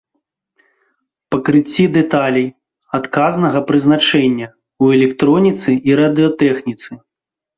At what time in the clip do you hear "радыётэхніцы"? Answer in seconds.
6.03-6.91